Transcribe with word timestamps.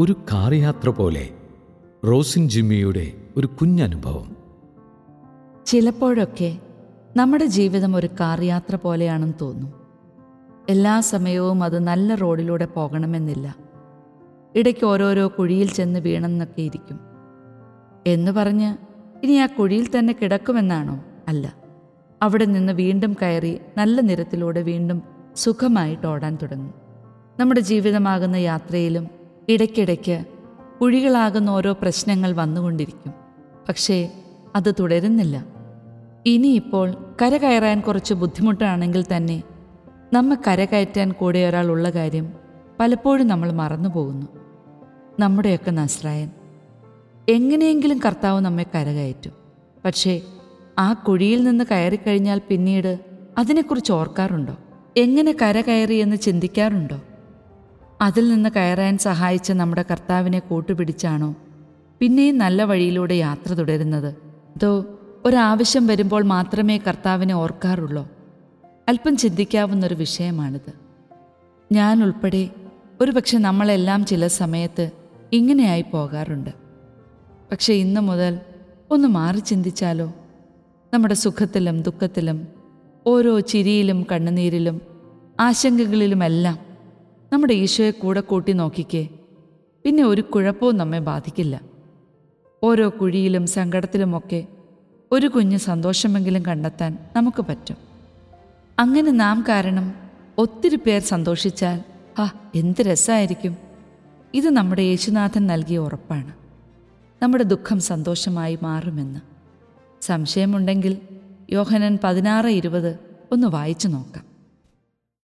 ഒരു 0.00 0.12
കാർ 0.32 0.54
യാത്ര 0.54 0.88
പോലെ 0.88 1.28
റോസിൻ 2.06 2.48
ജിമ്മിയുടെ 2.48 3.12
ഒരു 3.36 3.46
കുഞ്ഞനുഭവം. 3.46 4.36
ചിലപ്പോഴൊക്കെ 5.66 6.58
നമ്മുടെ 7.16 7.46
ജീവിതം 7.46 7.96
ഒരു 7.96 8.08
കാർ 8.20 8.42
യാത്ര 8.42 8.76
പോലെയാണെന്ന് 8.76 9.34
തോന്നും. 9.40 9.72
എല്ലാ 10.68 11.00
സമയവും 11.00 11.64
അത് 11.64 11.78
നല്ല 11.78 12.14
റോഡിലൂടെ 12.14 12.66
പോകണമെന്നില്ല. 12.66 13.56
ഇടയ്ക്ക് 14.54 14.86
ഓരോരോ 14.86 15.32
കുഴിയിൽ 15.38 15.70
ചെന്ന് 15.70 16.00
വീണെന്നൊക്കെ 16.00 16.62
ഇരിക്കും. 16.62 17.00
എന്ന് 18.06 18.32
പറഞ്ഞ് 18.32 18.76
ഇനി 19.22 19.32
ആ 19.32 19.46
കുഴിയിൽ 19.46 19.98
തന്നെ 19.98 20.16
കിടക്കുമെന്നാണോ? 20.22 21.04
അല്ല. 21.28 21.54
അവിടെ 22.22 22.44
നിന്ന് 22.44 22.72
വീണ്ടും 22.72 23.16
കയറി 23.22 23.58
നല്ല 23.76 24.00
നിരത്തിലൂടെ 24.00 24.62
വീണ്ടും 24.62 25.02
സുഖമായിട്ട് 25.36 26.06
ഓടാൻ 26.06 26.38
തുടങ്ങും. 26.42 26.74
നമ്മുടെ 27.38 27.60
ജീവിതമാകുന്ന 27.60 28.36
യാത്രയിലും 28.36 29.15
ഇടയ്ക്കിടയ്ക്ക് 29.48 30.24
കുഴികളാകുന്ന 30.80 31.50
ഓരോ 31.50 31.72
പ്രശ്നങ്ങൾ 31.72 32.32
വന്നുകൊണ്ടിരിക്കും. 32.32 33.12
പക്ഷേ 33.68 34.12
അത് 34.56 34.74
തുടരുന്നില്ല. 34.80 35.46
ഇനിയിപ്പോൾ 36.26 37.14
കര 37.22 37.36
കയറാൻ 37.36 37.80
കുറച്ച് 37.80 38.14
ബുദ്ധിമുട്ടാണെങ്കിൽ 38.14 39.04
തന്നെ 39.16 39.42
നമ്മെ 40.12 40.36
കരകയറ്റാൻ 40.46 41.12
കൂടെ 41.12 41.38
ഒരാൾ 41.38 41.66
ഉള്ള 41.66 41.90
കാര്യം 41.90 42.32
പലപ്പോഴും 42.80 43.26
നമ്മൾ 43.26 43.52
മറന്നു 43.52 43.88
പോകുന്നു 43.88 44.26
നമ്മുടെയൊക്കെ 45.20 45.70
നസ്രായൻ. 45.70 46.30
എങ്ങനെയെങ്കിലും 47.28 48.00
കർത്താവ് 48.06 48.40
നമ്മെ 48.40 48.66
കരകയറ്റും 48.74 49.32
പക്ഷേ 49.84 50.20
ആ 50.78 50.92
കുഴിയിൽ 50.92 51.44
നിന്ന് 51.44 51.64
കയറിക്കഴിഞ്ഞാൽ 51.70 52.40
പിന്നീട് 52.48 52.98
അതിനെക്കുറിച്ച് 53.38 53.92
ഓർക്കാറുണ്ടോ? 53.92 54.56
എങ്ങനെ 54.96 55.36
കര 55.42 55.60
കയറിയെന്ന് 55.60 56.14
എന്ന് 56.14 56.16
ചിന്തിക്കാറുണ്ടോ? 56.16 57.00
അതിൽ 58.00 58.28
നിന്ന് 58.28 58.50
കയറാൻ 58.56 58.98
സഹായിച്ച 58.98 59.52
നമ്മുടെ 59.52 59.84
കർത്താവിനെ 59.90 60.38
കൂട്ടുപിടിച്ചാണോ? 60.38 61.34
പിന്നെയും 61.98 62.38
നല്ല 62.38 62.64
വഴിയിലൂടെ 62.64 63.14
യാത്ര 63.14 63.52
തുടരുന്നത്. 63.52 64.16
അതോ 64.56 64.84
ഒരാവശ്യം 65.24 65.86
വരുമ്പോൾ 65.86 66.24
മാത്രമേ 66.24 66.78
കർത്താവിനെ 66.78 67.34
ഓർക്കാറുള്ളൂ? 67.34 68.08
അല്പം 68.88 69.16
ചിന്തിക്കാവുന്നൊരു 69.16 69.94
വിഷയമാണിത്. 69.94 70.72
ഞാൻ 71.72 72.02
ഉൾപ്പെടെ 72.02 72.50
ഒരുപക്ഷെ 73.00 73.38
നമ്മളെല്ലാം 73.38 74.06
ചില 74.06 74.26
സമയത്ത് 74.26 74.90
ഇങ്ങനെയായി 75.32 75.82
പോകാറുണ്ട്. 75.82 76.50
പക്ഷെ 77.50 77.72
ഇന്നു 77.72 78.00
മുതൽ 78.00 78.40
ഒന്ന് 78.90 79.08
മാറി 79.08 79.38
ചിന്തിച്ചാലോ? 79.38 80.14
നമ്മുടെ 80.94 81.14
സുഖത്തിലും 81.14 81.82
ദുഃഖത്തിലും 81.82 82.48
ഓരോ 83.06 83.40
ചിരിയിലും 83.40 84.06
കണ്ണുനീരിലും 84.12 84.80
ആശങ്കകളിലുമെല്ലാം 85.40 86.65
നമ്മുടെ 87.36 87.54
ഈശോയെ 87.54 87.90
കൂടെ 87.90 88.20
കൂട്ടി 88.20 88.52
നോക്കിക്കേ. 88.52 89.08
പിന്നെ 89.84 90.04
ഒരു 90.04 90.22
കുഴപ്പവും 90.22 90.76
നമ്മെ 90.76 90.98
ബാധിക്കില്ല. 90.98 91.60
ഓരോ 92.62 92.92
കുഴിയിലും 93.00 93.46
സങ്കടത്തിലുമൊക്കെ 93.46 94.46
ഒരു 95.12 95.26
കുഞ്ഞ് 95.26 95.56
സന്തോഷമെങ്കിലും 95.56 96.46
കണ്ടെത്താൻ 96.46 96.98
നമുക്ക് 97.16 97.42
പറ്റും. 97.42 97.76
അങ്ങനെ 98.78 99.10
നാം 99.10 99.44
കാരണം 99.48 99.94
ഒത്തിരി 100.38 100.76
പേർ 100.76 101.00
സന്തോഷിച്ചാൽ 101.02 101.80
ആ 102.18 102.50
എന്ത് 102.54 102.82
രസമായിരിക്കും 102.82 103.56
ഇത് 104.34 104.50
നമ്മുടെ 104.50 104.82
യേശുനാഥൻ 104.82 105.46
നൽകിയ 105.46 105.78
ഉറപ്പാണ്. 105.78 106.32
നമ്മുടെ 107.22 107.44
ദുഃഖം 107.44 107.80
സന്തോഷമായി 107.80 108.58
മാറുമെന്ന്. 108.62 109.20
സംശയമുണ്ടെങ്കിൽ 110.00 110.98
യോഹനൻ 111.50 111.98
പതിനാറ് 112.04 112.46
ഇരുപത് 112.46 112.98
ഒന്ന് 113.32 113.46
വായിച്ചു 113.46 113.88
നോക്കാം. 113.88 114.25